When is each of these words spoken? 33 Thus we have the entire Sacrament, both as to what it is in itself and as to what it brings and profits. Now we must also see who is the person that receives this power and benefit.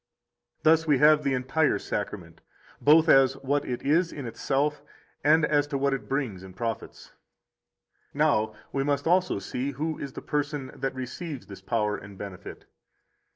33 0.63 0.71
Thus 0.71 0.87
we 0.87 0.97
have 0.97 1.21
the 1.23 1.35
entire 1.35 1.77
Sacrament, 1.77 2.41
both 2.81 3.07
as 3.07 3.33
to 3.33 3.39
what 3.41 3.63
it 3.65 3.83
is 3.83 4.11
in 4.11 4.25
itself 4.25 4.81
and 5.23 5.45
as 5.45 5.67
to 5.67 5.77
what 5.77 5.93
it 5.93 6.09
brings 6.09 6.41
and 6.41 6.55
profits. 6.55 7.11
Now 8.11 8.55
we 8.71 8.83
must 8.83 9.05
also 9.05 9.37
see 9.37 9.69
who 9.73 9.99
is 9.99 10.13
the 10.13 10.23
person 10.23 10.71
that 10.73 10.95
receives 10.95 11.45
this 11.45 11.61
power 11.61 11.95
and 11.95 12.17
benefit. 12.17 12.65